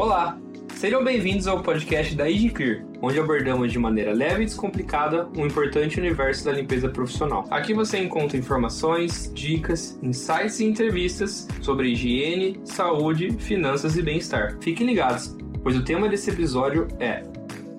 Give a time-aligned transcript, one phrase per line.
[0.00, 0.40] Olá,
[0.76, 6.00] sejam bem-vindos ao podcast da EasyClear, onde abordamos de maneira leve e descomplicada um importante
[6.00, 7.44] universo da limpeza profissional.
[7.50, 14.56] Aqui você encontra informações, dicas, insights e entrevistas sobre higiene, saúde, finanças e bem-estar.
[14.62, 17.22] Fiquem ligados, pois o tema desse episódio é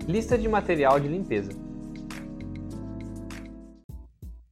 [0.08, 1.71] Lista de material de limpeza.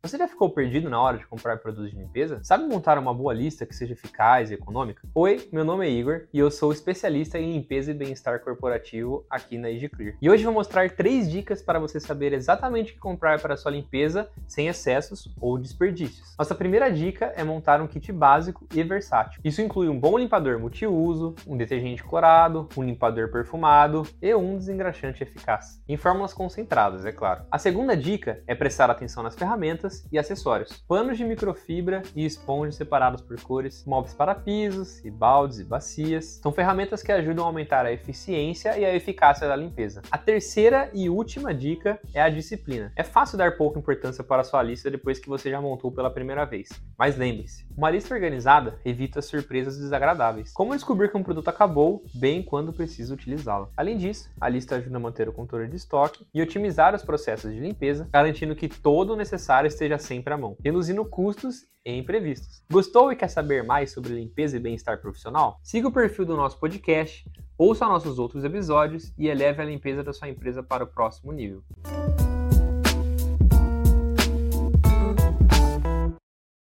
[0.09, 2.39] Você já ficou perdido na hora de comprar produtos de limpeza?
[2.41, 5.07] Sabe montar uma boa lista que seja eficaz e econômica?
[5.13, 9.55] Oi, meu nome é Igor e eu sou especialista em limpeza e bem-estar corporativo aqui
[9.59, 10.15] na EasyClear.
[10.19, 13.69] E hoje vou mostrar três dicas para você saber exatamente o que comprar para sua
[13.69, 16.35] limpeza sem excessos ou desperdícios.
[16.39, 19.39] Nossa primeira dica é montar um kit básico e versátil.
[19.43, 25.21] Isso inclui um bom limpador multiuso, um detergente clorado, um limpador perfumado e um desengraxante
[25.21, 25.79] eficaz.
[25.87, 27.43] Em fórmulas concentradas, é claro.
[27.51, 32.75] A segunda dica é prestar atenção nas ferramentas e acessórios, panos de microfibra e esponjas
[32.75, 36.39] separados por cores, móveis para pisos e baldes e bacias.
[36.41, 40.01] São ferramentas que ajudam a aumentar a eficiência e a eficácia da limpeza.
[40.11, 42.91] A terceira e última dica é a disciplina.
[42.95, 46.45] É fácil dar pouca importância para sua lista depois que você já montou pela primeira
[46.45, 52.03] vez, mas lembre-se, uma lista organizada evita surpresas desagradáveis, como descobrir que um produto acabou
[52.13, 53.69] bem quando precisa utilizá-lo.
[53.75, 57.53] Além disso, a lista ajuda a manter o controle de estoque e otimizar os processos
[57.53, 62.61] de limpeza, garantindo que todo o necessário esteja sempre à mão, reduzindo custos e imprevistos.
[62.69, 65.57] Gostou e quer saber mais sobre limpeza e bem-estar profissional?
[65.63, 67.23] Siga o perfil do nosso podcast,
[67.57, 71.63] ouça nossos outros episódios e eleve a limpeza da sua empresa para o próximo nível.